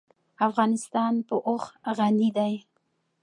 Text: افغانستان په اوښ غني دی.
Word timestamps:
افغانستان 0.47 1.13
په 1.27 1.35
اوښ 1.47 1.63
غني 1.97 2.29
دی. 2.37 2.53